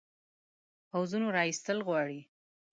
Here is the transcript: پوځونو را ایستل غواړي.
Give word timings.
پوځونو 0.89 1.27
را 1.35 1.41
ایستل 1.47 1.77
غواړي. 1.87 2.19